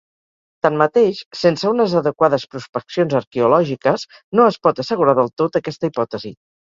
Tanmateix, 0.65 1.19
sense 1.41 1.67
unes 1.71 1.93
adequades 1.99 2.45
prospeccions 2.53 3.15
arqueològiques 3.21 4.07
no 4.41 4.49
es 4.55 4.59
pot 4.67 4.83
assegurar 4.85 5.17
del 5.21 5.31
tot 5.43 5.61
aquesta 5.61 5.93
hipòtesi. 5.93 6.35